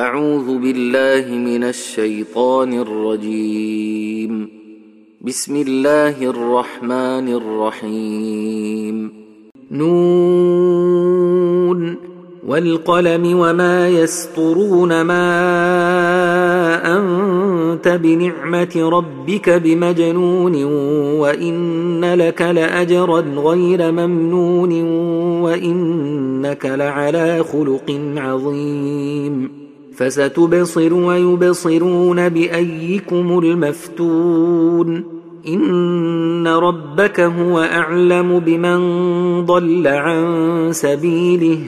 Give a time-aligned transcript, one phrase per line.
[0.00, 4.48] أعوذ بالله من الشيطان الرجيم.
[5.20, 9.10] بسم الله الرحمن الرحيم.
[9.72, 11.00] نون.
[12.46, 15.32] والقلم وما يسطرون ما
[16.98, 20.64] أنت بنعمة ربك بمجنون
[21.20, 24.82] وإن لك لأجرا غير ممنون
[25.42, 29.59] وإنك لعلى خلق عظيم.
[30.00, 35.04] فستبصر ويبصرون بأيكم المفتون.
[35.48, 38.80] إن ربك هو أعلم بمن
[39.44, 41.58] ضل عن سبيله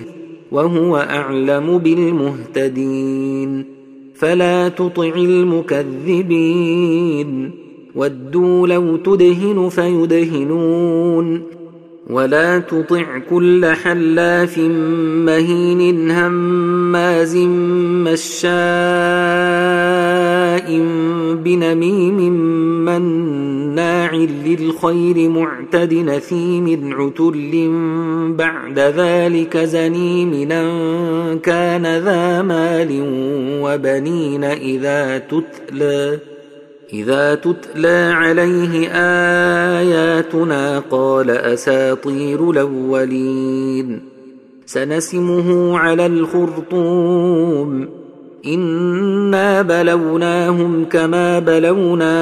[0.52, 3.64] وهو أعلم بالمهتدين.
[4.14, 6.30] فلا تطع المكذبين.
[7.94, 11.42] ودوا لو تدهن فيدهنون.
[12.10, 17.36] ولا تطع كل حلاف مهين هماز
[18.06, 18.52] مشاء
[21.44, 22.32] بنميم
[22.84, 27.70] مناع للخير معتد نثيم عتل
[28.36, 30.48] بعد ذلك زنيم
[31.42, 33.02] كان ذا مال
[33.62, 36.18] وبنين اذا تتلى
[36.92, 38.88] اذا تتلى عليه
[40.34, 44.00] اياتنا قال أساطير الأولين.
[44.66, 47.88] سنسمه على الخرطوم.
[48.46, 52.12] إنا بلوناهم كما بلونا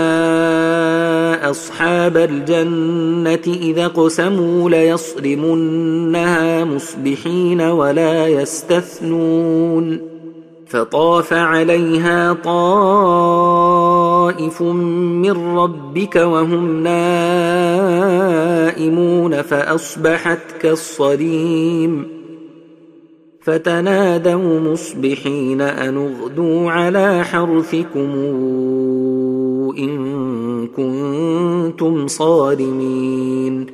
[1.51, 10.01] أصحاب الجنة إذا اقسموا ليصرمنها مصبحين ولا يستثنون.
[10.67, 13.90] فطاف عليها طائف
[15.23, 17.83] من ربك وهم نائمون
[19.43, 22.21] فأصبحت كالصريم
[23.41, 28.11] فتنادوا مصبحين أن اغدوا على حرثكم
[29.79, 33.67] إن كنتم صارمين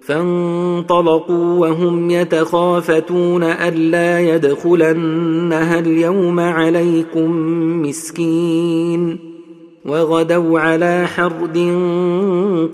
[0.00, 7.30] فانطلقوا وهم يتخافتون ألا يدخلنها اليوم عليكم
[7.82, 9.29] مسكين
[9.84, 11.58] وغدوا على حرد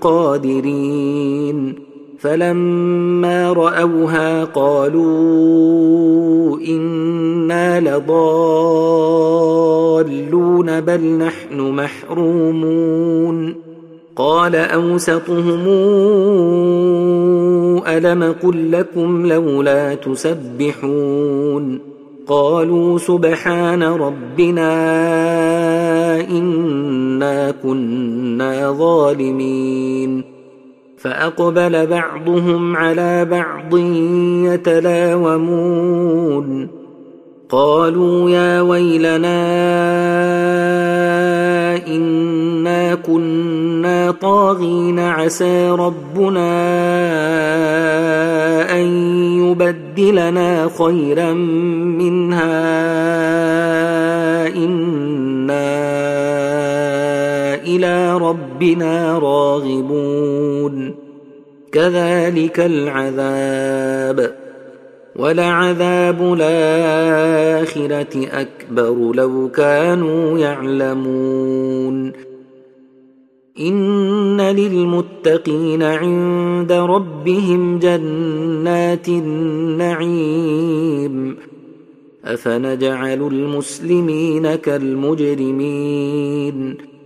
[0.01, 1.87] قادرين.
[2.19, 8.07] فلما رأوها قالوا إنا لضالون
[10.81, 13.55] بل نحن محرومون.
[14.15, 15.67] قال أوسطهم
[17.87, 21.79] ألم قل لكم لولا تسبحون؟
[22.27, 24.67] قالوا سبحان ربنا
[26.15, 30.23] انا كنا ظالمين
[30.97, 33.77] فاقبل بعضهم على بعض
[35.33, 36.67] يتلاومون
[37.49, 39.47] قالوا يا ويلنا
[41.87, 46.47] انا كنا طاغين عسى ربنا
[48.71, 48.87] ان
[49.37, 51.33] يبدلنا خيرا
[51.99, 52.67] منها
[54.55, 55.86] أنا
[57.77, 60.95] إلى ربنا راغبون.
[61.71, 64.35] كذلك العذاب.
[65.15, 72.11] ولعذاب الآخرة أكبر لو كانوا يعلمون.
[73.59, 81.37] إن للمتقين عند ربهم جنات النعيم.
[82.25, 86.77] أفنجعل المسلمين كالمجرمين.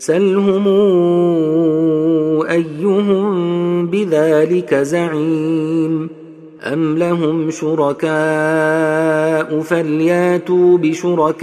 [0.00, 0.68] سلهم
[2.50, 6.08] أيهم بذلك زعيم
[6.62, 8.10] أم لهم شركاء
[9.60, 11.42] فلياتوا بشركائهم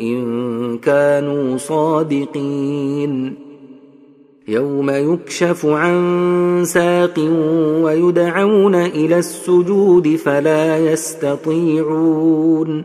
[0.00, 3.34] إن كانوا صادقين
[4.48, 7.18] يوم يكشف عن ساق
[7.82, 12.84] ويدعون إلى السجود فلا يستطيعون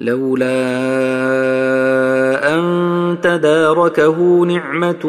[0.00, 0.56] لولا
[2.54, 5.06] أن تداركه نعمة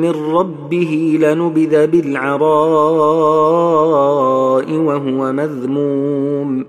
[0.00, 2.42] من ربه لنبذ بالعراء
[4.72, 6.64] وهو مذموم.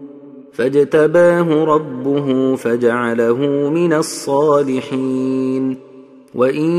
[0.54, 5.88] فاجتباه ربه فجعله من الصالحين.
[6.36, 6.72] وإن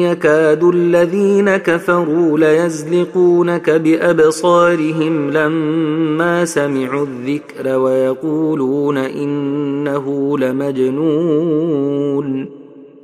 [0.00, 8.98] يكاد الذين كفروا ليزلقونك بأبصارهم لما سمعوا الذكر ويقولون
[9.88, 11.78] إنه لمجنون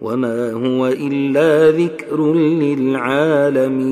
[0.03, 3.85] وما هو إلا ذكر للعالمين